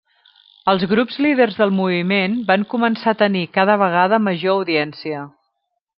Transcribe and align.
Els 0.71 0.85
grups 0.93 1.17
líders 1.25 1.59
del 1.59 1.75
moviment 1.81 2.37
van 2.49 2.65
començar 2.73 3.13
a 3.15 3.19
tenir 3.21 3.47
cada 3.59 3.77
vegada 3.83 4.21
major 4.31 4.55
audiència. 4.63 5.25